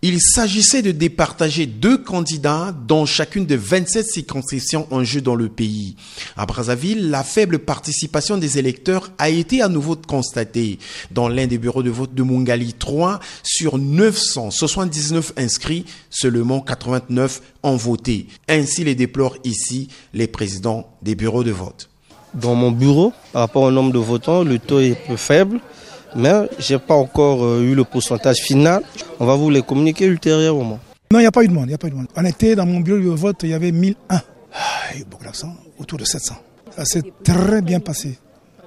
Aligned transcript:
Il 0.00 0.20
s'agissait 0.20 0.82
de 0.82 0.92
départager 0.92 1.66
deux 1.66 1.98
candidats 1.98 2.72
dans 2.86 3.04
chacune 3.04 3.46
des 3.46 3.56
27 3.56 4.06
circonscriptions 4.06 4.86
en 4.92 5.02
jeu 5.02 5.20
dans 5.20 5.34
le 5.34 5.48
pays. 5.48 5.96
À 6.36 6.46
Brazzaville, 6.46 7.10
la 7.10 7.24
faible 7.24 7.58
participation 7.58 8.36
des 8.36 8.58
électeurs 8.58 9.10
a 9.18 9.28
été 9.28 9.60
à 9.60 9.66
nouveau 9.66 9.96
constatée. 9.96 10.78
Dans 11.10 11.28
l'un 11.28 11.48
des 11.48 11.58
bureaux 11.58 11.82
de 11.82 11.90
vote 11.90 12.14
de 12.14 12.22
Mungali 12.22 12.74
3, 12.74 13.18
sur 13.42 13.76
979 13.76 15.32
inscrits, 15.36 15.84
seulement 16.10 16.60
89 16.60 17.42
ont 17.64 17.76
voté. 17.76 18.28
Ainsi 18.48 18.84
les 18.84 18.94
déplorent 18.94 19.38
ici 19.42 19.88
les 20.14 20.28
présidents 20.28 20.88
des 21.02 21.16
bureaux 21.16 21.42
de 21.42 21.50
vote. 21.50 21.90
Dans 22.34 22.54
mon 22.54 22.70
bureau, 22.70 23.12
par 23.32 23.42
rapport 23.42 23.62
au 23.62 23.72
nombre 23.72 23.92
de 23.92 23.98
votants, 23.98 24.44
le 24.44 24.60
taux 24.60 24.78
est 24.78 24.94
peu 25.08 25.16
faible 25.16 25.58
mais 26.16 26.48
je 26.58 26.74
n'ai 26.74 26.78
pas 26.78 26.94
encore 26.94 27.44
euh, 27.44 27.62
eu 27.62 27.74
le 27.74 27.84
pourcentage 27.84 28.38
final. 28.38 28.82
On 29.20 29.26
va 29.26 29.34
vous 29.36 29.50
les 29.50 29.62
communiquer 29.62 30.06
ultérieurement. 30.06 30.78
Non, 31.12 31.18
il 31.18 31.22
n'y 31.22 31.26
a 31.26 31.32
pas 31.32 31.42
eu 31.42 31.48
de 31.48 31.54
monde, 31.54 31.66
il 31.68 31.74
a 31.74 31.78
pas 31.78 31.88
eu 31.88 31.90
de 31.90 31.96
monde. 31.96 32.08
On 32.16 32.24
était 32.24 32.54
dans 32.54 32.66
mon 32.66 32.80
bureau 32.80 32.98
de 32.98 33.08
vote, 33.08 33.36
il 33.42 33.50
y 33.50 33.54
avait 33.54 33.72
1001. 33.72 33.96
Ah, 34.10 34.22
il 34.94 35.00
y 35.00 35.02
a 35.02 35.06
beaucoup 35.06 35.24
d'accent, 35.24 35.54
autour 35.78 35.98
de 35.98 36.04
700. 36.04 36.34
Ça 36.76 36.84
s'est 36.84 37.02
très 37.24 37.62
bien 37.62 37.80
passé. 37.80 38.18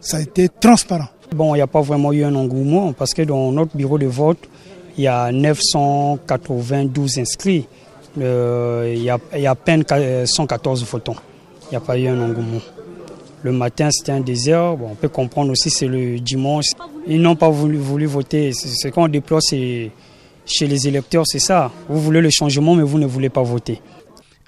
Ça 0.00 0.18
a 0.18 0.20
été 0.20 0.48
transparent. 0.48 1.08
Bon, 1.34 1.54
il 1.54 1.58
n'y 1.58 1.62
a 1.62 1.66
pas 1.66 1.80
vraiment 1.80 2.12
eu 2.12 2.24
un 2.24 2.34
engouement 2.34 2.92
parce 2.92 3.12
que 3.12 3.22
dans 3.22 3.52
notre 3.52 3.76
bureau 3.76 3.98
de 3.98 4.06
vote, 4.06 4.48
il 4.96 5.04
y 5.04 5.08
a 5.08 5.30
992 5.30 7.18
inscrits. 7.18 7.66
il, 8.16 8.22
y 8.22 9.10
a, 9.10 9.18
il 9.34 9.40
y 9.40 9.46
a 9.46 9.50
à 9.50 9.54
peine 9.54 9.84
114 10.24 10.84
votants. 10.84 11.16
Il 11.64 11.70
n'y 11.72 11.76
a 11.76 11.80
pas 11.80 11.98
eu 11.98 12.06
un 12.08 12.20
engouement. 12.20 12.60
Le 13.42 13.52
matin, 13.52 13.88
c'était 13.90 14.12
un 14.12 14.20
désert. 14.20 14.76
Bon, 14.76 14.88
on 14.92 14.94
peut 14.94 15.08
comprendre 15.08 15.52
aussi, 15.52 15.70
c'est 15.70 15.86
le 15.86 16.18
dimanche. 16.18 16.66
Ils 17.06 17.20
n'ont 17.20 17.36
pas 17.36 17.48
voulu, 17.48 17.76
voter. 17.76 18.52
Ce 18.52 18.88
qu'on 18.88 19.08
déplore 19.08 19.40
chez 19.42 19.92
les 20.60 20.88
électeurs, 20.88 21.24
c'est 21.26 21.38
ça. 21.38 21.70
Vous 21.88 22.00
voulez 22.00 22.20
le 22.20 22.30
changement, 22.30 22.74
mais 22.74 22.82
vous 22.82 22.98
ne 22.98 23.06
voulez 23.06 23.28
pas 23.28 23.42
voter. 23.42 23.80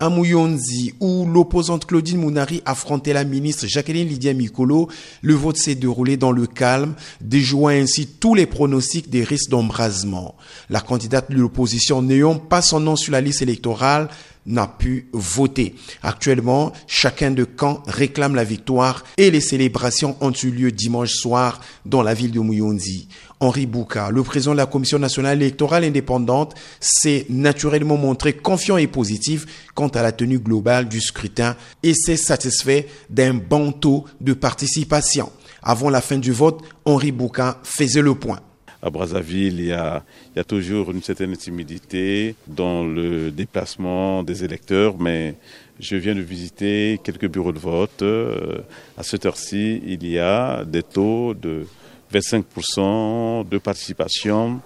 À 0.03 0.09
Mouyonzi, 0.09 0.95
où 0.99 1.27
l'opposante 1.27 1.85
Claudine 1.85 2.17
Mounari 2.17 2.63
affrontait 2.65 3.13
la 3.13 3.25
ministre 3.25 3.67
Jacqueline 3.67 4.09
Lydia 4.09 4.33
Mikolo, 4.33 4.89
le 5.21 5.35
vote 5.35 5.59
s'est 5.59 5.75
déroulé 5.75 6.17
dans 6.17 6.33
le 6.33 6.47
calme, 6.47 6.95
déjouant 7.21 7.69
ainsi 7.69 8.07
tous 8.07 8.35
les 8.35 8.47
pronostics 8.47 9.11
des 9.11 9.25
risques 9.25 9.51
d'embrasement. 9.51 10.37
La 10.71 10.81
candidate 10.81 11.31
de 11.31 11.37
l'opposition 11.37 12.01
n'ayant 12.01 12.37
pas 12.37 12.63
son 12.63 12.81
nom 12.81 12.97
sur 12.97 13.13
la 13.13 13.21
liste 13.21 13.43
électorale 13.43 14.09
n'a 14.47 14.67
pu 14.67 15.09
voter. 15.13 15.75
Actuellement, 16.03 16.73
chacun 16.87 17.31
de 17.31 17.45
camps 17.45 17.83
réclame 17.87 18.35
la 18.35 18.45
victoire 18.45 19.05
et 19.17 19.31
les 19.31 19.41
célébrations 19.41 20.17
ont 20.21 20.33
eu 20.33 20.51
lieu 20.51 20.73
dimanche 20.73 21.13
soir 21.13 21.61
dans 21.85 22.03
la 22.03 22.15
ville 22.15 22.33
de 22.33 22.41
Mouyonzi. 22.41 23.09
Henri 23.41 23.67
Bouka, 23.67 24.11
le 24.11 24.23
président 24.23 24.53
de 24.53 24.59
la 24.59 24.67
Commission 24.67 24.99
nationale 24.99 25.41
électorale 25.41 25.85
indépendante, 25.85 26.55
s'est 26.79 27.27
naturellement 27.31 27.97
montré 27.97 28.35
confiant 28.35 28.77
et 28.77 28.87
positif 28.87 29.47
quant 29.75 29.89
à 29.89 30.03
la 30.03 30.13
tenue 30.13 30.39
globale 30.39 30.89
du 30.89 31.01
scrutin 31.01 31.57
et 31.83 31.95
s'est 31.95 32.17
satisfait 32.17 32.89
d'un 33.09 33.35
bon 33.35 33.73
taux 33.73 34.05
de 34.21 34.35
participation. 34.35 35.31
Avant 35.63 35.91
la 35.91 36.01
fin 36.01 36.19
du 36.19 36.33
vote, 36.33 36.63
Henri 36.85 37.13
Bouka 37.13 37.59
faisait 37.63 38.03
le 38.03 38.15
point 38.15 38.41
à 38.83 38.91
Brazzaville, 38.91 39.61
il 39.61 39.67
y, 39.67 39.73
a, 39.73 40.03
toujours 40.47 40.91
une 40.91 41.03
certaine 41.03 41.37
timidité 41.37 42.35
dans 42.47 42.85
le 42.85 43.31
déplacement 43.31 44.23
des 44.23 44.43
électeurs, 44.43 44.99
mais 44.99 45.35
je 45.79 45.97
viens 45.97 46.15
de 46.15 46.21
visiter 46.21 46.99
quelques 47.05 47.29
bureaux 47.29 47.53
de 47.53 47.59
vote. 47.59 48.03
Euh, 48.03 48.59
à 48.97 49.03
cette 49.03 49.27
heure-ci, 49.27 49.83
il 49.87 50.07
y 50.07 50.19
a 50.19 50.65
des 50.65 50.83
taux 50.83 51.35
de 51.35 51.67
25% 52.13 53.49
de 53.49 53.59
participation, 53.59 54.61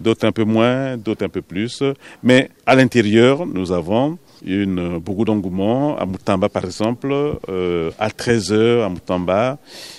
d'autres 0.00 0.26
un 0.26 0.32
peu 0.32 0.44
moins, 0.44 0.96
d'autres 0.96 1.24
un 1.24 1.28
peu 1.28 1.42
plus. 1.42 1.82
Mais 2.22 2.50
à 2.66 2.76
l'intérieur, 2.76 3.46
nous 3.46 3.72
avons 3.72 4.18
une, 4.44 4.98
beaucoup 4.98 5.24
d'engouement. 5.24 5.98
À 5.98 6.06
Moutamba, 6.06 6.48
par 6.48 6.64
exemple, 6.64 7.12
euh, 7.48 7.90
à 7.98 8.10
13 8.10 8.52
heures 8.52 8.84
à 8.84 8.88
Moutamba, 8.88 9.58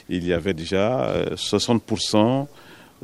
il 0.09 0.25
y 0.25 0.33
avait 0.33 0.53
déjà 0.53 1.25
60% 1.35 2.15
euh, 2.15 2.43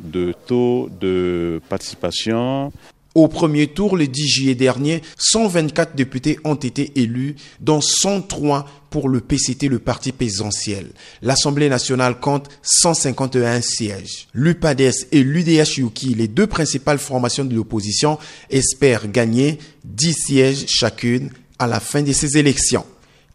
de 0.02 0.34
taux 0.46 0.88
de 1.00 1.60
participation. 1.68 2.72
Au 3.14 3.28
premier 3.28 3.68
tour, 3.68 3.96
le 3.96 4.08
10 4.08 4.26
juillet 4.28 4.54
dernier, 4.56 5.00
124 5.18 5.94
députés 5.94 6.38
ont 6.42 6.56
été 6.56 6.90
élus, 6.96 7.36
dont 7.60 7.80
103 7.80 8.66
pour 8.90 9.08
le 9.08 9.20
PCT, 9.20 9.68
le 9.68 9.78
parti 9.78 10.10
présidentiel. 10.10 10.88
L'Assemblée 11.22 11.68
nationale 11.68 12.18
compte 12.18 12.48
151 12.62 13.60
sièges. 13.60 14.26
L'UPADES 14.34 15.06
et 15.12 15.22
l'UDH 15.22 15.78
Yuki, 15.78 16.14
les 16.14 16.26
deux 16.26 16.48
principales 16.48 16.98
formations 16.98 17.44
de 17.44 17.54
l'opposition, 17.54 18.18
espèrent 18.50 19.08
gagner 19.08 19.58
10 19.84 20.12
sièges 20.12 20.64
chacune 20.66 21.30
à 21.60 21.68
la 21.68 21.78
fin 21.78 22.02
de 22.02 22.12
ces 22.12 22.36
élections. 22.36 22.84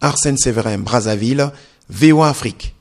Arsène 0.01 0.37
Séverin, 0.37 0.77
Brazzaville, 0.77 1.51
VOA 1.89 2.29
Afrique. 2.29 2.75